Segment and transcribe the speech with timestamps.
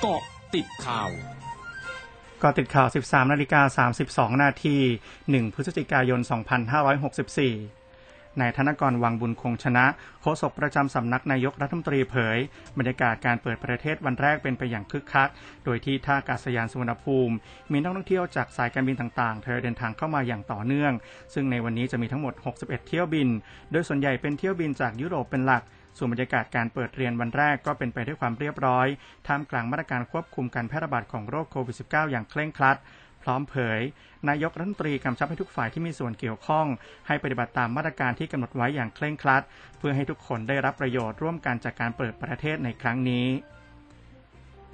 [0.00, 0.22] เกาะ
[0.54, 1.08] ติดข่าว
[2.42, 3.86] ก็ติดข่าว 13 นาฬิกา
[4.32, 4.76] 32 นาที
[5.16, 6.30] 1 พฤศจิกายน 2564
[8.40, 9.86] นายธนกรวังบุญคงชนะ
[10.20, 12.38] โฆษกประจำสำนักนายกรัฐมนตรีเผย
[12.78, 15.28] บรรยากาศการเปิดประเทศวันแรกเป็นไปอย่างคึกคัก
[15.64, 17.34] โดยที่ท่าอากาศยานสุวรรณภูมิ
[17.72, 20.92] มีนักท่องเที่ยวจากสายการบินต่างๆ เธอเดินทางเข้ามาอย่างต่อเนื่อง
[21.34, 23.28] ซึ่งในวันนี้จะมีทั้งหมด 61 เที่ยวบิน
[23.72, 25.62] โดยส่วนใหญ่เป็นเที่ยวบินจากยุโรปเป็นหลัก
[25.96, 28.86] ส่วนบรรยากาศการเปิดเรียนวันแรกก็เป็นไปด้วยความเรียบร้อย
[29.26, 32.76] ท่ามกลางมาตรการควบคุมการแพร่ระบาดของโรคโควิด -19 อย่างเคร่งครัด
[33.22, 33.80] พร้อมเผย
[34.28, 36.66] นายกรัฐมนตรีกำชับให้ทุกฝ่ายที่มีส่วนเกี่ยวข้อง
[37.06, 39.42] ให้ปฏิบัติตามมาตรการที่กำหนดไว้อย่างเคร่งครัด
[39.78, 43.26] เพื่อให้ทุกคนได้รับประโยชน์ร่วมกันจากการเปิดประเทศในครั้งนี้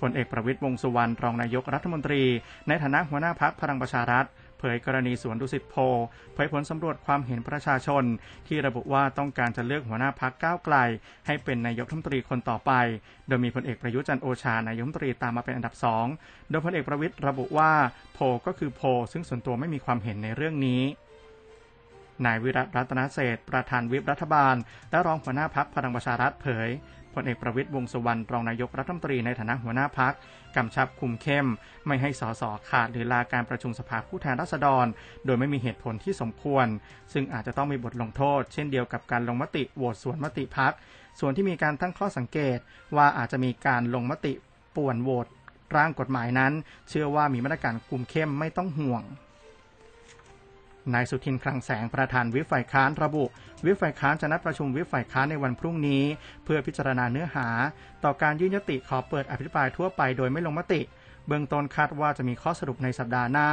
[0.00, 2.22] พลเอกประวิตยวงสุวรรณรองนายกรัฐมนตรี
[2.68, 4.26] ในฐานะหัวหน้าพักพลังประชารัฐ
[4.60, 5.76] เผยกรณีสวนดุสิตโพ
[6.34, 8.04] เผยผลสำรวจความเห็นประชาชน
[8.46, 10.76] ที่ระบุว่าต้องการจะเลือกหัวหน้าพักก้าวไกล
[11.26, 12.72] ให้เป็นนายกรัฐมนตรีคนต่อไป
[13.28, 16.06] โดยมีพลเอกประยุจันโอชานายกรัฐมนตรีตามมาเป็นอันดับสอง
[16.50, 17.72] โดยพลเอกประวิตรระบุว่า
[18.14, 20.82] โพก็คือโพซึ่งส่วนตัวไม่มีความเห็นในเรื่องนี้
[22.26, 24.54] นายวิรัตรัตนเศษประธานวิปรัฐบาล
[24.90, 26.68] และรองหัวหน้าพักพลังประชารัฐเผย
[27.14, 30.14] พลเอกประวิตยวงสุวรรณรองนายกรัฐมนตรีในฐานะหัวหน้าพัก
[30.56, 31.46] กำชับคุมเข้ม
[31.86, 34.86] ไม่ให้สสขาดหรือลาการประชุมสภาผู้แทนราษฎร
[35.24, 36.66] โดยไม่มีเหตุผลที่สมควร
[37.12, 40.72] ซึ่งอาจจะต้องมีบทลงโทษ เช่นเดียวกับการลงมติโหวตสวนมติพัก
[41.20, 42.58] ส่วนที่มีการตั้งข้อสังเกต
[42.96, 44.32] ว่าอาจจะมีการลงมติ
[44.76, 45.26] ป่วนโหวต
[45.76, 46.52] ร่างกฎหมายนั้น
[46.88, 49.02] เชื่อว่ามีมาตรการคุมเข้มไม่ต้องห่วง
[50.94, 53.24] นายสุทินคลังแสงประธานวิฝ่ายค้านระบุ
[53.66, 56.04] วิฝ่ายค้านจะนัดประชุมวิฝ่ายค้านในวันพรุ่งนี้
[56.44, 57.48] เพื่อพิจารณาเนื้อหา
[58.04, 60.80] ต่อการยื่นยติขอเปิดอภิปรายทั่วไปโดยไม่ลงมติ
[61.26, 63.48] เบื้องต้นคาดว่าจะมีข้อสรุปในสัปดาห์หน้า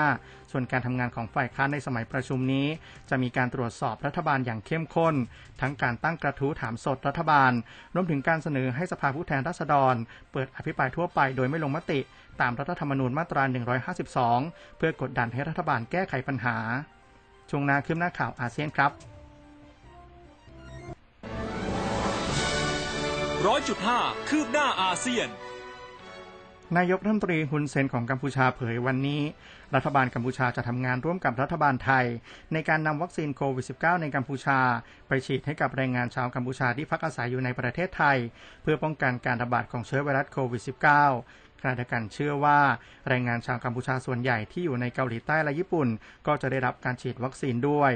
[0.52, 2.68] ส่วนการทำงานของฝ่ายค้านในสมัยประชุมนี้
[3.10, 5.16] จะมีการตรวจสอบรัฐบาลอย่างเข้มข้น
[5.62, 7.52] ทั้งการตั้งกระทู้ถามสดรัฐบาล
[7.96, 9.96] รวมถึงการเสนอให้สภาผู้แทนราษฎร
[10.32, 12.00] เปิดอภิปรายทั่วไปโดยไม่ลงมติ
[12.42, 13.44] ตามรัฐธรรมนูญมาตรา
[14.12, 16.58] 152 เพื่อกดดันให้รัฐบาลแก้ไขปัญหา
[17.50, 18.92] ช่วงหน้าคืบหน้าข่าวอาเซียนครับ
[23.48, 24.00] ร้อยจุดห้า
[24.30, 25.30] คืบหน้าอาเซียน
[26.78, 29.22] นายกรัฐมนตรีฮุนเซนของกัมพูชาเผยวันนี้
[29.76, 32.06] รัฐบาลกัมพูชาจะทำงานร่วมกับรัฐบาลไทย
[32.54, 34.60] ในการนำวัคซีนโควิด -19 ในกัมพูชา
[35.08, 38.18] ไปฉีดให้กับแรงงานชาวกัมพูชาที่พักอาศัยอยู่ในประเทศไทย
[38.62, 42.60] เพื่อป้องกันการระบาดของเชื้อไวรัสโควิด -19 ขณะเดียวกันเชื่อว่า
[43.08, 45.88] แรงงานชาวกัมพูชาส่วนใหญ่ที่อยู่ในเกาหลีใต้และญี่ปุ่น
[46.28, 47.92] ก็จะได้รับการฉีดวัคซีนด้วย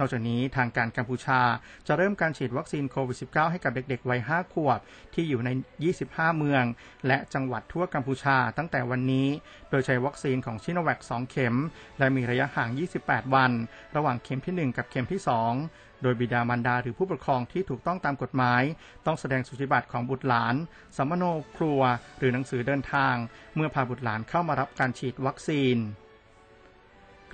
[0.00, 1.40] นอกจากนี้ทางการกัมพูชา
[1.86, 4.80] จะเริ่มการฉีดวัคซีนโควิด -19 ให้กับเด็กๆ วัย 5 ขวบ
[5.14, 5.50] ที่อยู่ใน
[5.94, 6.64] 25 เมือง
[7.06, 9.28] และจังหวัดทั่วกัมพูชาตั้งแต่วันนี้
[9.70, 11.56] โดยใช้วัคซีนของชิโนแวค 2 เข็ม
[11.98, 12.68] และมีระยะห่าง
[13.02, 13.52] 28 วัน
[13.96, 15.20] ระหว่างเข็มที่ 1 กับเข็มที่
[15.60, 18.62] 2โดยบิดามารดาหรือผู้ปกครองที่ถูกต้องตามกฎหมาย
[19.06, 20.54] ต้องแสดงสุจิบัตรของบุตรหลาน
[20.96, 21.24] สัมมโน
[21.56, 21.80] ครัว
[22.18, 23.14] หรือหนังสือเดินทาง
[23.54, 25.78] เมื่อพาบุตรหลานเข้ามารับการฉีดวัคซีน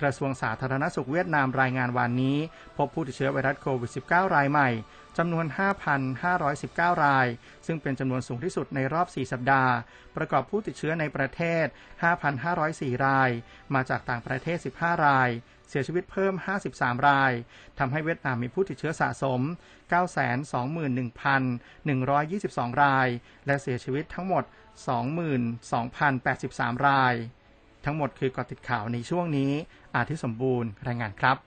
[0.01, 2.37] กระทรวงสาธารณสุขเวียดนามรายงานวันนี้
[2.77, 4.69] พบผู้ติดเชื้อไวรัสโควิด -19 รายใหม่
[5.17, 5.45] จำนวน
[6.25, 7.27] 5,519 ราย
[7.65, 9.73] ซึ่งเป็นจำนวนสูงที่สุดในรอบ 4 สัปดาห์
[10.15, 11.65] ประกอบผู้ติดเชื้อในประเทศ
[12.35, 13.29] 5,504 ราย
[13.73, 15.29] มาจากต่างประเทศ 15 ราย
[15.69, 16.33] เสียชีวิตเพิ่ม
[16.69, 17.31] 53 ราย
[17.79, 19.41] ทำให้เวียดนามมีผู้ติดเชื้อสะสม
[22.67, 23.07] 921,122 ราย
[23.45, 24.43] และเสียชีวิตทั้งหมด
[26.05, 27.15] 22,083 ราย
[27.85, 29.51] ทั้งหมดคือกอติดข่าวในช่วงนี้
[29.97, 31.37] อาทิสมบูรณ์รายงานครับ